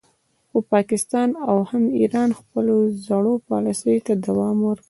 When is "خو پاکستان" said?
0.49-1.29